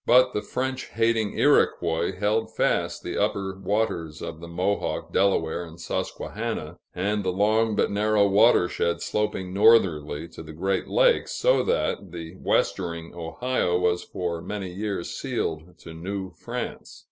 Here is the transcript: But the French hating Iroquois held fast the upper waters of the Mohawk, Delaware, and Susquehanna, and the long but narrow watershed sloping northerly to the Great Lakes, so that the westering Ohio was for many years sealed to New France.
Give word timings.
But 0.07 0.33
the 0.33 0.41
French 0.41 0.85
hating 0.87 1.37
Iroquois 1.37 2.17
held 2.19 2.51
fast 2.55 3.03
the 3.03 3.21
upper 3.21 3.55
waters 3.59 4.19
of 4.19 4.39
the 4.39 4.47
Mohawk, 4.47 5.13
Delaware, 5.13 5.63
and 5.63 5.79
Susquehanna, 5.79 6.79
and 6.95 7.23
the 7.23 7.29
long 7.31 7.75
but 7.75 7.91
narrow 7.91 8.27
watershed 8.27 9.03
sloping 9.03 9.53
northerly 9.53 10.27
to 10.29 10.41
the 10.41 10.53
Great 10.53 10.87
Lakes, 10.87 11.33
so 11.35 11.61
that 11.65 12.11
the 12.11 12.33
westering 12.39 13.13
Ohio 13.13 13.77
was 13.77 14.03
for 14.03 14.41
many 14.41 14.71
years 14.73 15.11
sealed 15.11 15.77
to 15.81 15.93
New 15.93 16.31
France. 16.31 16.99